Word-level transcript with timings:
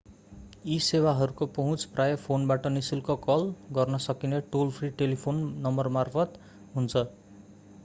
यी 0.65 0.77
सेवाहरूको 0.85 1.47
पहुँच 1.57 1.83
प्रायः 1.91 2.15
फोनबाट 2.23 2.65
नि:शुल्क 2.71 3.11
कल 3.27 3.45
गर्न 3.79 4.01
सकिने 4.07 4.41
टोल-फ्रि 4.49 4.89
टेलिफोन 5.03 5.45
नम्बरमार्फत 5.61 6.43
हुन्छ। 6.75 7.07